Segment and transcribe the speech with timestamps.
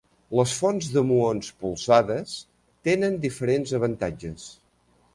[0.37, 2.35] Les fonts de muons polsades
[2.91, 4.53] tenen diferents avantatges.